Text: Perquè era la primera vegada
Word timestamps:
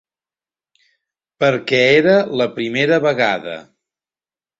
Perquè 1.43 1.81
era 1.99 2.15
la 2.41 2.47
primera 2.55 2.99
vegada 3.05 3.55